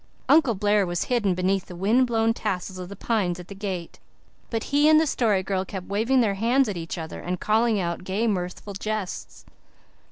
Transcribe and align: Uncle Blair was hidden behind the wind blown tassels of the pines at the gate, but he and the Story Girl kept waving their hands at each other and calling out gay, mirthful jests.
Uncle 0.27 0.55
Blair 0.55 0.83
was 0.83 1.03
hidden 1.13 1.35
behind 1.35 1.61
the 1.61 1.75
wind 1.75 2.07
blown 2.07 2.33
tassels 2.33 2.79
of 2.79 2.89
the 2.89 2.95
pines 2.95 3.39
at 3.39 3.49
the 3.49 3.53
gate, 3.53 3.99
but 4.49 4.63
he 4.73 4.89
and 4.89 4.99
the 4.99 5.05
Story 5.05 5.43
Girl 5.43 5.63
kept 5.63 5.85
waving 5.85 6.21
their 6.21 6.33
hands 6.33 6.67
at 6.67 6.75
each 6.75 6.97
other 6.97 7.19
and 7.19 7.39
calling 7.39 7.79
out 7.79 8.03
gay, 8.03 8.25
mirthful 8.25 8.73
jests. 8.73 9.45